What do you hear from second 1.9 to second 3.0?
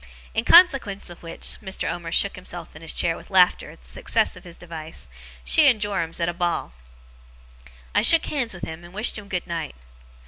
shook himself and his